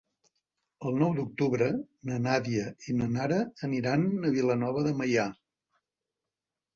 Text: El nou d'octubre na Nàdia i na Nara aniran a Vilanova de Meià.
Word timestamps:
El 0.91 0.95
nou 1.01 1.11
d'octubre 1.17 1.65
na 2.09 2.15
Nàdia 2.23 2.63
i 2.91 2.95
na 3.01 3.09
Nara 3.17 3.37
aniran 3.67 4.07
a 4.31 4.31
Vilanova 4.39 4.83
de 4.89 4.95
Meià. 5.03 5.27